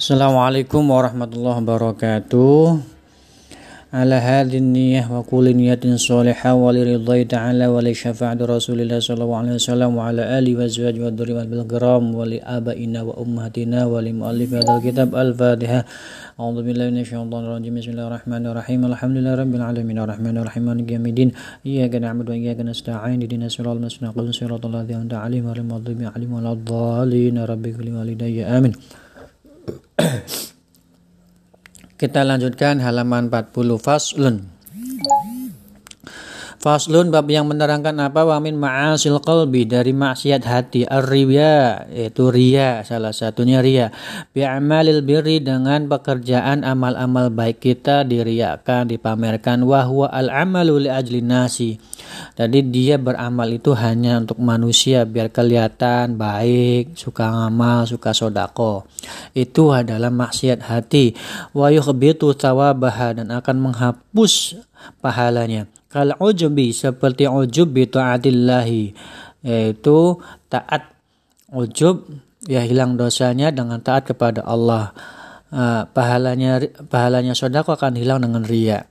[0.00, 2.80] Assalamualaikum warahmatullahi wabarakatuh.
[3.92, 8.96] Ala hadin niyah wa kulli niyatin salihah wa li ridhai ta'ala wa li syafa'ati Rasulillah
[8.96, 13.04] sallallahu alaihi wasallam wa ala alihi wa azwajihi wa dzurriyyati bil kiram wa li abaina
[13.04, 15.84] wa ummahatina wa li muallif kitab al-Fatihah.
[16.40, 17.76] A'udzu billahi minasyaitonir rajim.
[17.76, 18.80] Bismillahirrahmanirrahim.
[18.88, 21.36] Alhamdulillahi rabbil alamin arrahmanir rahim maliki yaumiddin.
[21.60, 23.20] Iyyaka na'budu wa iyyaka nasta'in.
[23.20, 26.40] Ihdinas siratal mustaqim siratal ladzina an'amta alaihim ghairil maghdubi alaihim.
[28.48, 28.72] Amin.
[32.00, 34.59] Kita lanjutkan halaman 40 faslun.
[36.60, 42.84] Faslun bab yang menerangkan apa wa min ma'asil qalbi dari maksiat hati ar-riya yaitu ria
[42.84, 43.88] salah satunya ria
[44.36, 51.24] bi amalil birri dengan pekerjaan amal-amal baik kita diriakan dipamerkan wa huwa al-amalu li ajli
[51.24, 51.80] nasi.
[52.36, 58.84] Jadi dia beramal itu hanya untuk manusia biar kelihatan baik, suka ngamal, suka sodako.
[59.32, 61.16] Itu adalah maksiat hati.
[61.56, 64.60] Wa yukhbitu tawabaha dan akan menghapus
[65.00, 68.94] pahalanya Kal ujubi seperti ujub bi taatillahi
[69.42, 70.86] yaitu taat
[71.50, 72.06] ujub
[72.46, 74.94] ya hilang dosanya dengan taat kepada Allah.
[75.50, 78.86] Uh, pahalanya pahalanya sodako akan hilang dengan ria.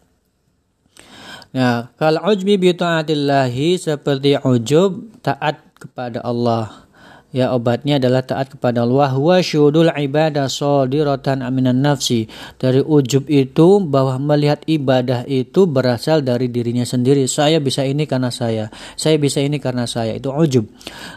[1.55, 6.88] Ya, kal ujbi bi taatillahi seperti ujub taat kepada Allah.
[7.29, 12.25] Ya obatnya adalah taat kepada Allah wa syudul ibadah sodiratan aminan nafsi.
[12.57, 17.29] Dari ujub itu bahwa melihat ibadah itu berasal dari dirinya sendiri.
[17.29, 18.73] Saya bisa ini karena saya.
[18.97, 20.17] Saya bisa ini karena saya.
[20.17, 20.65] Itu ujub.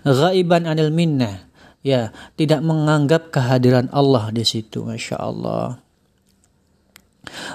[0.04, 1.48] Ghaiban anil minnah.
[1.80, 4.84] Ya, tidak menganggap kehadiran Allah di situ.
[4.84, 5.80] Masya Allah.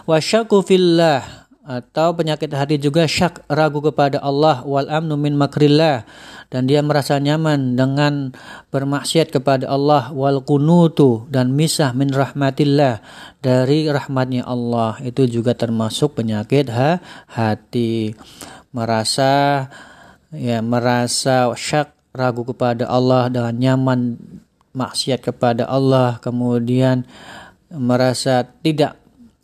[0.10, 6.08] Wasyaku fillah atau penyakit hati juga syak ragu kepada Allah wal amnu min makrillah.
[6.48, 8.32] Dan dia merasa nyaman dengan
[8.72, 13.04] bermaksiat kepada Allah wal kunutu dan misah min rahmatillah
[13.44, 14.96] dari rahmatnya Allah.
[15.04, 18.16] Itu juga termasuk penyakit ha, hati.
[18.72, 19.68] Merasa
[20.32, 24.16] ya merasa syak ragu kepada Allah dengan nyaman
[24.72, 26.16] maksiat kepada Allah.
[26.24, 27.04] Kemudian
[27.68, 28.96] merasa tidak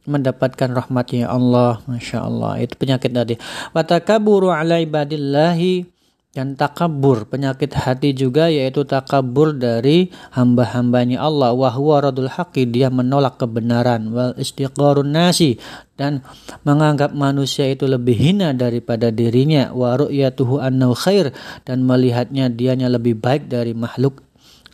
[0.03, 2.59] mendapatkan rahmatnya Allah Masya Allah.
[2.59, 3.36] Itu penyakit tadi.
[3.72, 5.94] Watakaburu ala ibadillahi
[6.34, 11.53] dan takabur penyakit hati juga yaitu takabur dari hamba-hambanya Allah.
[11.53, 14.09] Wahwa radul haqi dia menolak kebenaran.
[14.09, 15.62] Wal istiqarun nasi
[15.94, 16.25] dan
[16.66, 19.69] menganggap manusia itu lebih hina daripada dirinya.
[19.72, 21.31] Wa ru'yatuhu annahu khair
[21.69, 24.25] dan melihatnya dianya lebih baik dari makhluk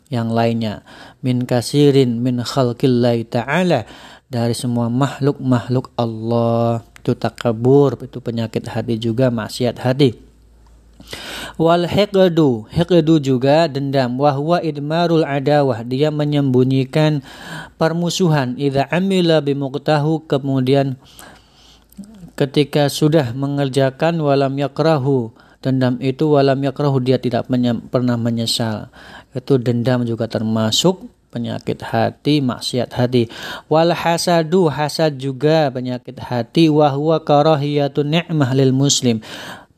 [0.07, 0.81] yang lainnya.
[1.21, 3.83] Min kasirin min khalqillahi ta'ala
[4.29, 6.85] dari semua makhluk-makhluk Allah.
[7.01, 10.13] Itu takabur itu penyakit hati juga maksiat hati.
[11.57, 14.15] Wal hiqdu hiqdu juga dendam.
[14.21, 15.81] Wahwa idmarul adawah.
[15.81, 17.25] Dia menyembunyikan
[17.81, 18.55] permusuhan.
[18.55, 21.01] Idza amila bimuqtahu kemudian
[22.37, 25.33] ketika sudah mengerjakan walam yakrahu.
[25.59, 27.51] Dendam itu walam yakrahu dia tidak
[27.91, 28.87] pernah menyesal.
[29.35, 33.29] Itu dendam juga termasuk penyakit hati, maksiat hati.
[33.69, 36.67] Wal hasadu, hasad juga penyakit hati.
[36.67, 39.21] Wahwa karahiyatun ni'mah lil muslim.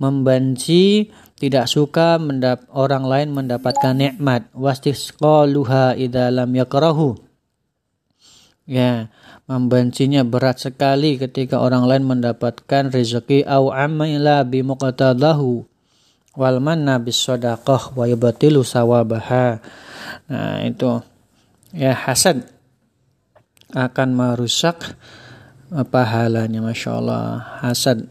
[0.02, 4.50] Membenci, tidak suka mendap orang lain mendapatkan nikmat.
[4.54, 7.18] Wastisqaluha idza lam yakrahu.
[8.70, 9.10] Ya,
[9.50, 15.66] membencinya berat sekali ketika orang lain mendapatkan rezeki au amila bi muqtadahu
[16.38, 19.60] wal manna bis sadaqah wa yubtilu sawabaha.
[20.32, 21.04] Nah, itu
[21.76, 22.48] ya hasad
[23.72, 24.96] akan merusak
[25.72, 27.24] pahalanya masya Allah.
[27.64, 28.08] Hasad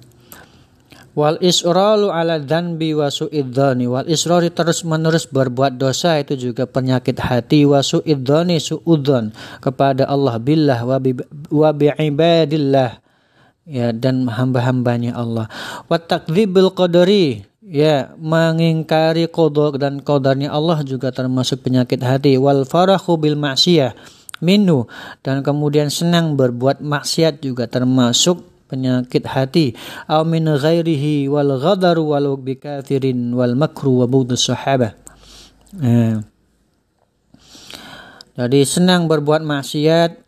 [1.12, 7.20] wal isralu ala dhanbi wa su'idzani wal israri terus menerus berbuat dosa itu juga penyakit
[7.20, 7.68] hati.
[7.68, 11.12] Wa su'idzani su'udzon kepada Allah billah wa bi,
[11.52, 12.90] wa ibadillah
[13.68, 15.52] ya dan hamba-hambanya Allah.
[15.92, 22.34] Wa takdzibil qadari ya mengingkari kodok dan kodarnya Allah juga termasuk penyakit hati.
[22.34, 23.94] Wal farahu bil maksiyah
[24.42, 24.90] minu
[25.22, 29.78] dan kemudian senang berbuat maksiat juga termasuk penyakit hati.
[30.10, 34.98] Au min ghairihi wal ghadaru wal bikafirin wal makru wa bughd sahabah
[35.78, 36.18] eh.
[38.34, 40.18] jadi senang berbuat maksiat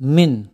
[0.00, 0.48] min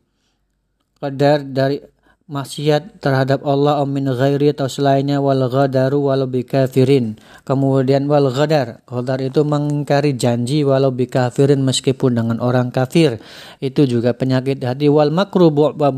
[0.98, 1.78] kadar dari
[2.24, 9.20] maksiat terhadap Allah min ghairi atau selainnya wal ghadaru walau bikafirin kemudian wal ghadar ghadar
[9.20, 13.20] itu mengingkari janji walau bikafirin meskipun dengan orang kafir.
[13.60, 14.88] Itu juga penyakit hati.
[14.88, 15.92] Wal makru wa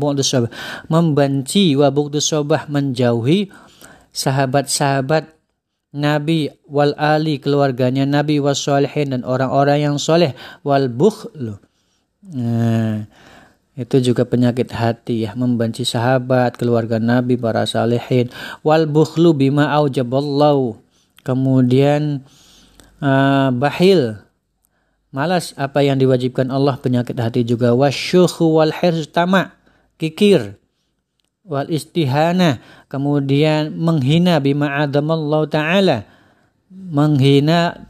[0.91, 1.89] membenci wa
[2.19, 3.47] sobah menjauhi
[4.11, 5.31] sahabat-sahabat
[5.95, 10.35] Nabi wal ali keluarganya Nabi was dan orang-orang yang soleh
[10.67, 11.55] wal bukhlu
[12.27, 13.07] Nah,
[13.77, 18.33] itu juga penyakit hati ya, membenci sahabat, keluarga Nabi, para salihin.
[18.65, 20.81] Wal bukhlu bima aujaballahu.
[21.21, 22.25] Kemudian
[22.97, 24.17] uh, bahil.
[25.13, 27.77] Malas apa yang diwajibkan Allah penyakit hati juga.
[27.77, 29.53] Wasyukhu wal hirs tama
[30.01, 30.57] kikir.
[31.45, 32.57] Wal istihana.
[32.89, 36.09] Kemudian menghina bima adamallahu taala.
[36.73, 37.85] Menghina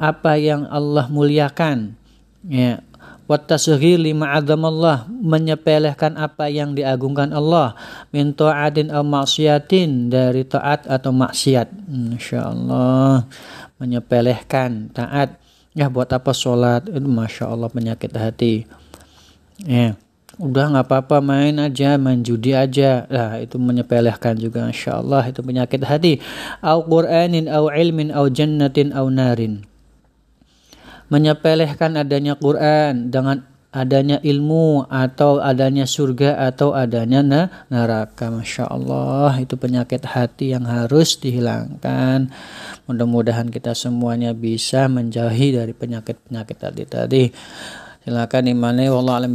[0.00, 2.00] apa yang Allah muliakan.
[2.48, 2.80] Ya
[3.28, 7.76] watasghir lima adamallah menyepelekan apa yang diagungkan Allah
[8.08, 11.68] min ta'atin aw maksiatin dari taat atau maksiat.
[12.16, 13.28] Insyaallah
[13.76, 15.36] menyepelekan taat.
[15.76, 16.88] Ya buat apa sholat?
[16.88, 18.66] Itu masya Allah penyakit hati.
[19.62, 19.94] Ya
[20.38, 23.04] udah nggak apa-apa main aja main judi aja.
[23.12, 26.24] Lah itu menyepelekan juga insya Allah itu penyakit hati.
[26.64, 29.67] Au qur'anin au ilmin au jannatin au narin
[31.08, 37.20] menyepelekan adanya Quran dengan adanya ilmu atau adanya surga atau adanya
[37.68, 38.32] neraka.
[38.32, 42.32] Masya Allah itu penyakit hati yang harus dihilangkan.
[42.88, 47.24] Mudah-mudahan kita semuanya bisa menjauhi dari penyakit-penyakit tadi tadi.
[48.08, 49.32] Silakan imani wallahu alam